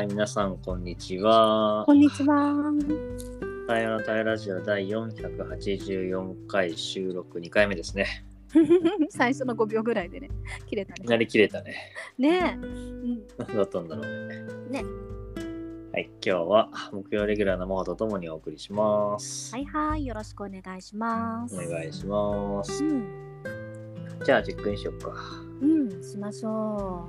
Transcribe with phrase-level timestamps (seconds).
[0.00, 1.92] はい、皆さん、こんにちはこ。
[1.92, 2.54] んにちは。
[3.66, 8.24] 太陽の太陽ラジオ第484回収録2回目ですね。
[9.10, 10.30] 最初の5秒ぐらいでね、
[10.66, 11.00] 切れたね。
[11.00, 11.74] いきなり切れたね。
[12.16, 12.54] ねえ。
[12.54, 14.06] うん、何だったんだろう
[14.70, 14.82] ね。
[14.82, 14.84] ね。
[15.92, 19.54] はい、今日は木曜レギュラーの真帆とともにお送りします。
[19.54, 21.54] はいはい、よろしくお願いします。
[21.56, 22.90] お願いしますう。
[22.90, 23.04] ん、
[24.24, 25.12] じゃあ、チェックインしようか。
[25.60, 27.06] うん、しましょ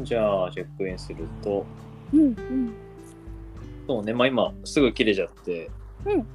[0.00, 1.66] じゃあ、チェックインすると、
[2.12, 2.16] う。
[2.16, 2.72] うん、うん、
[3.86, 5.70] そうね、まあ今、すぐ切れちゃって、
[6.04, 6.26] うん。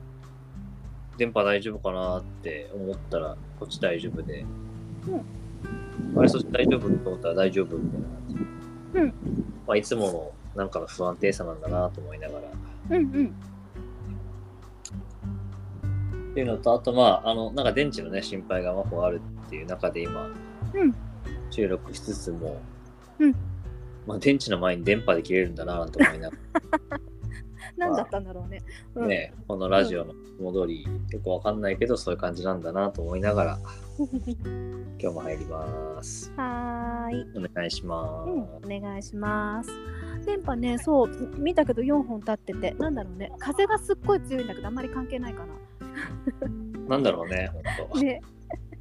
[1.17, 4.45] 電波大丈夫かなって思ったら、こっち大丈夫で、
[6.15, 8.35] あれ、そっち大丈夫と思ったら大丈夫みたいな感じ。
[8.99, 9.13] うん。
[9.67, 12.97] まあ、いつものなんかの不安定さなんだなと思いながら。
[12.97, 13.35] うん、うん、
[16.31, 20.29] っていうのと、あとまあ、あの、なんか電池のね、心配がまほあるっていう中で今、
[20.73, 20.93] うん。
[21.49, 22.59] 収録しつつも、
[23.19, 23.52] うん
[24.05, 26.37] まあ、電池の前に電波で切れるんだなと思いなが
[27.77, 28.61] 何だったんだろうね。
[28.95, 33.59] うら、ん、ね、このラジオの戻り、よくわかんないけど、そういう感じなんだなと思いながら、
[33.97, 36.31] 今日も入ります。
[36.35, 37.45] はーい。
[37.45, 38.49] お願いしまうん、す。
[38.65, 39.69] お願いします。
[40.25, 45.53] 電波ね、そう、見たけど4本立ってて、なんだろうね、風がすっごい強いんだけど、あんまり関係ないかな。
[46.89, 47.99] なんだろうね、本当。
[47.99, 48.21] ね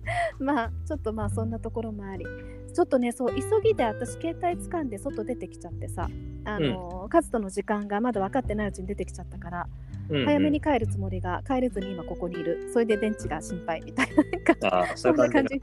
[0.38, 2.26] まあちょっとまあそんなところもあり
[2.72, 6.08] ちょっとねそう急ぎで私携帯掴んで外出てきちゃってさ
[6.44, 9.66] あの、カズとの時間がまだ分かってないうちに出てきちゃったから、
[10.08, 10.26] うんうん。
[10.26, 12.70] 早めに帰るつもりが帰れずに今ここにいる。
[12.72, 15.60] それで電池が心配みたいななんかああ、そんな感じ。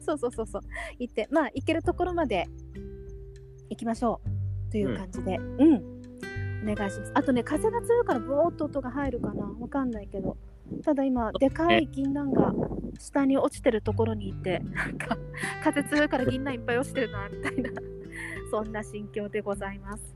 [0.00, 0.62] そうそうそうそう。
[0.98, 2.48] 行ってまあ行けるところまで
[3.68, 4.20] 行きましょ
[4.68, 4.72] う。
[4.72, 5.36] という感じで。
[5.36, 5.74] うん、
[6.68, 7.12] お願いします。
[7.14, 9.44] あとね風が強いからボーっと音が入るかな。
[9.44, 10.36] わかんないけど
[10.84, 12.52] ただ今でかい銀杏が
[12.98, 15.16] 下に落ちてるところにいてなんか
[15.62, 17.70] 風強いから銀杏いっぱい落ちてるなみたいな
[18.50, 20.14] そんな心境でございます。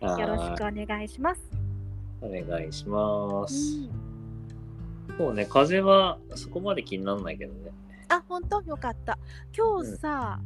[0.00, 1.40] よろしくお願いします、
[2.20, 3.80] お願いしまうす。
[3.80, 3.90] ん、
[5.18, 7.70] そうね、風はそこまで気にならないけどね。
[8.08, 8.62] あ本当？
[8.62, 9.18] よかった。
[9.56, 10.40] 今日さ、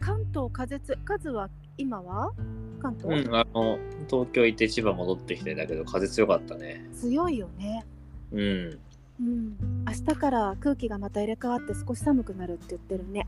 [0.00, 2.32] 関東風つ数は今は？
[2.80, 6.84] 関う東、ん、あの、東京行って千葉戻ってきてだけど、風強かったね。
[6.94, 7.84] 強いよね。
[8.32, 8.78] うん。
[9.20, 9.84] うん。
[9.86, 13.26] 明日から空気がまた入れ替わって少し寒くなるって言ってるね。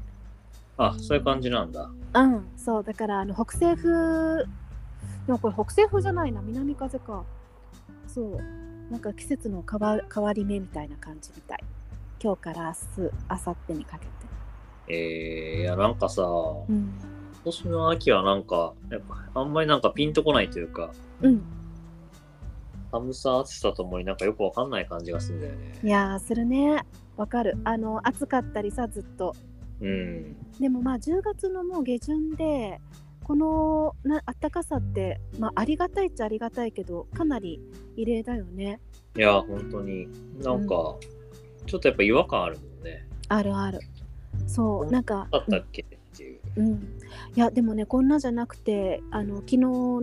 [0.76, 1.90] あ、そういう感じなんだ。
[2.14, 2.84] うんそう。
[2.84, 4.44] だからあの北西風
[5.26, 6.40] でもこれ北西風じゃないな。
[6.40, 7.24] 南風か。
[8.06, 8.38] そう。
[8.90, 11.58] なんか季節の変わ変わり目みたいな感じみたい。
[12.22, 14.12] 今日から明日明後日にかけて。
[14.88, 16.94] えー、いや、なんかさ、今うん
[17.44, 21.42] 年の秋はなんか、やっぱ、あんまりなんかピンとこないというか、うん。
[22.90, 25.80] 寒さ、暑さともになんかよくわかんない感じがするんだよいね。
[25.82, 26.84] やーするね。
[27.16, 27.56] わかる。
[27.64, 29.34] あの暑かったりさずっと。
[29.80, 30.36] うん。
[30.60, 32.80] でもまあ10月のもう下旬で
[33.24, 37.60] このな暖かさって、まあ、ありがたいっちゃありがたいけどかなり
[37.96, 38.78] 異例だよね。
[39.16, 40.08] いや、本当に、
[40.42, 40.96] なんか、
[41.66, 43.06] ちょっとやっぱ違和感あるもんね。
[43.28, 43.80] あるある。
[44.46, 45.82] そうなんかだったっけ？
[45.82, 45.98] ってい
[46.56, 46.60] う。
[46.60, 46.72] うん、
[47.34, 49.56] いやでもねこんなじゃなくてあの昨日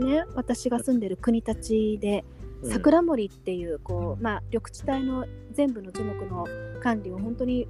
[0.05, 2.25] ね私が住んでる国立で
[2.61, 2.71] うん。
[2.71, 6.45] 桜森っていうこう、まあ、緑地帯の全部の樹木の
[6.81, 7.67] 管理を本当に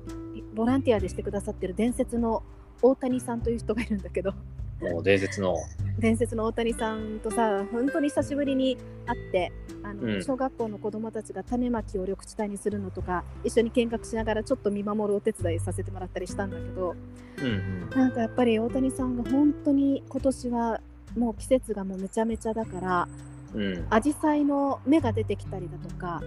[0.54, 2.44] ボランティアでしてくださってる伝説の
[2.82, 4.34] 大谷さんという人がいるんだけど
[4.82, 5.56] もう伝説の。
[5.98, 9.52] 伝説の大谷さんとさ本当に久しぶりに会って
[9.84, 16.96] あの、うん小学校の子どもたちが種まきを緑地帯にするのとか一緒に見学しながらちょっと見守るお手伝いさせてもらったりしたんだけど
[17.40, 17.90] うんうん。
[17.90, 20.82] なんかやっぱり大谷さんが本当に今年は
[21.18, 23.08] もう季節がもうめちゃめちゃだから
[23.54, 23.88] うん。
[23.90, 26.22] アジサイの芽が出てきたりだとか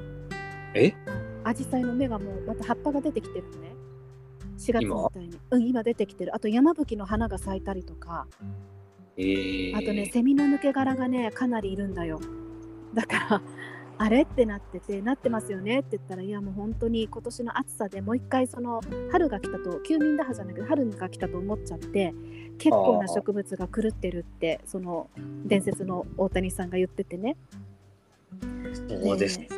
[0.75, 0.93] え？
[1.45, 3.72] アジサイの芽がもうまた葉っぱが出てきてるのね
[4.63, 5.39] 4月み今たいに。
[5.51, 6.35] うん今出てきてる。
[6.35, 8.27] あと山吹の花が咲いたりとか。
[9.17, 9.23] え。
[9.23, 12.21] ー、あとねセミの抜け殻がねかなりいるんだよ。
[12.95, 13.43] だから
[13.99, 22.15] あれってなっててなってますよねって言ったらいやもう本当に今年の暑さでもう一回その春が来たと休眠打破じゃなくて春が来たと思っちゃって
[22.59, 25.09] 結構な植物が狂ってるってその
[25.45, 27.37] 伝説の大谷さんが言っててね。
[28.89, 29.49] そうですね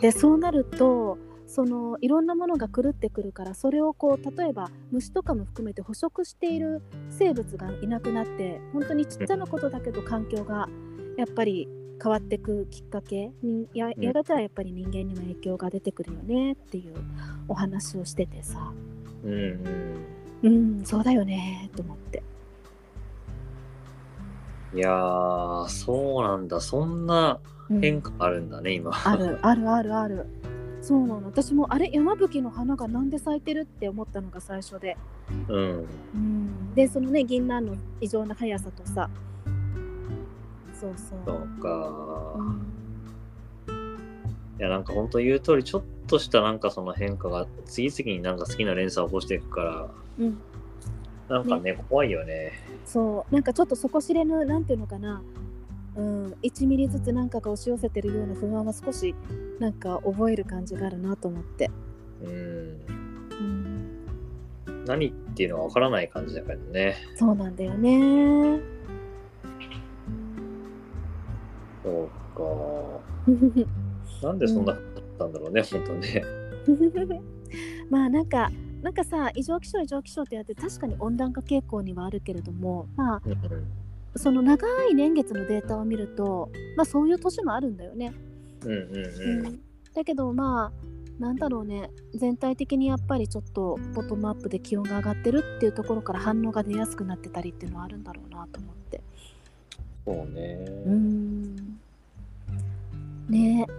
[0.00, 10.68] でそうなるとそのいろんなものが狂ってくるからそれをこう例えば虫とかも含めて捕食している生物がいなくなって本当にちっちゃなことだけど環境が
[11.16, 11.68] やっぱり
[12.02, 16.94] 変わっていくきっかけにややがてはやっぱり人間にも影響が出てくるよねっていう
[17.48, 18.72] お話をしててさ
[19.24, 20.06] うんうん。
[20.42, 22.22] うんそうだよねと思って
[24.74, 26.60] いやー、そうなんだ。
[26.60, 27.38] そんな
[27.70, 28.90] うん変化あるんだね、今。
[28.92, 30.26] あるあるあるある
[30.86, 31.26] そうなの。
[31.26, 31.90] 私もあれ？
[31.92, 34.96] 山吹の花がなんで咲いてるって思ったのが最初で、
[35.48, 35.86] うん。
[36.14, 39.10] うん、でそのね銀杏の異常な速さとさ。
[40.72, 41.18] そうそう。
[41.26, 42.34] そうか。
[42.36, 42.66] うん。
[44.60, 49.88] いや、なんか本当言う通り、ちょっとしたなんかその変化が次々になんか好きな連鎖を起こしていくから、
[50.20, 50.38] うん、
[51.28, 52.52] なんかね、怖いよね。
[52.84, 53.34] そう。
[53.34, 55.20] なんかちょっと底知れぬなんていうのかな
[55.96, 59.14] うん、1ミリずつなんかが押し寄せてるような不安は少し
[59.58, 61.70] なんか覚える感じがあるなと思って、
[62.22, 62.80] うん。
[64.68, 66.96] うん、何っていうのはわからない感じだからね。
[67.16, 68.60] そうなんだよね
[71.82, 72.46] そうか。
[74.28, 76.22] なんでそんなことだったんだろうね、本当ね。
[77.90, 78.50] まあなんか
[78.82, 83.85] なんかさ異常気象異常気象ってやって確かに温暖化傾向にはあるけれどもまあうん
[84.16, 88.12] その長い年月のデータを見るとまあそういう年もあるんだよね。
[88.64, 89.60] うんうんうん。
[89.94, 99.00] だけどまあなんだろうね全体的にやっぱりちょっとボトムアップで気温が上がってるっていうところから反応が出やすくなってたりっていうのはあるんだろうなと思って。
[100.04, 100.64] そうね。
[100.86, 101.78] うーん
[103.28, 103.72] ねえ。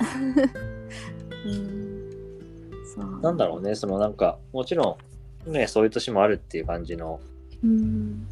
[1.46, 2.10] うん
[2.94, 4.98] そうなんだろうね、そのなんか、もちろ
[5.46, 7.20] ん、ね、そういう年もあるっていう感じの
[7.62, 8.26] うん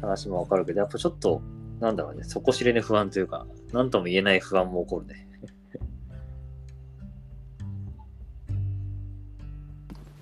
[0.00, 1.42] 話もわかるけど、やっぱちょっと、
[1.80, 5.28] なんだろうね、底知れぬ不安というか、なんとも言えない不安も起こるね。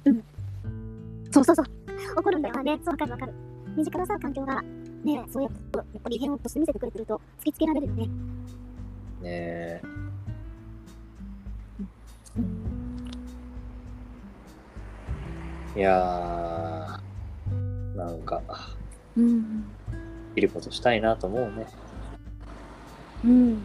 [1.33, 1.67] そうそうそう。
[1.67, 2.79] 起こるんだよね。
[2.83, 3.33] そう、わかるわかる。
[3.77, 8.07] 身近なさ、環境が、ね、そうやって、やっぱり変として見せてくれてると、突きつけられるよね。
[8.07, 8.11] ね
[9.25, 9.83] え。
[15.77, 18.43] いやー、なんか、
[19.17, 19.65] うん
[20.35, 21.67] いることしたいなと思うね。
[23.25, 23.63] うん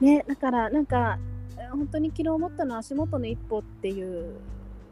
[0.00, 1.18] ねだからなんか
[1.58, 4.36] え本当に昨日思ったのは足元の一歩っていう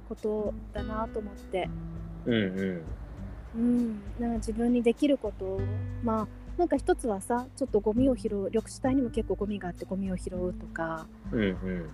[0.08, 1.68] ことだなと思って、
[2.24, 2.82] うんうん。
[3.56, 5.60] うん、なんか自分にできることを
[6.04, 11.90] まあなんか一つはさちょっとゴミを拾う緑地帯にも結構ゴミがあってゴミを拾うとかうんうん。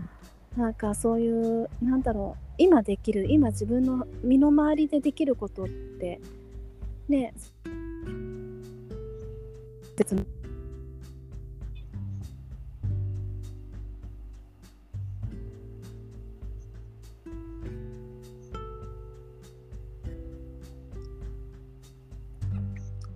[0.56, 6.20] なんかそういうなんだろう今できる今自分の身の回りでできることって
[7.08, 7.32] ね
[9.96, 10.14] 別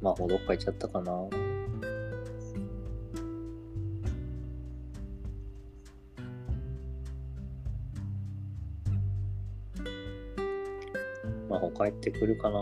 [0.07, 1.46] まあ、もうどっか行っちゃったかな。
[11.59, 12.59] の方帰ってくるかな。